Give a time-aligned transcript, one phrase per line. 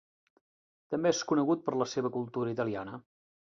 [0.95, 3.01] També és conegut per la seva cultura italiana.